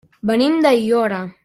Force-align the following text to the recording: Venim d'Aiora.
Venim 0.29 0.55
d'Aiora. 0.67 1.23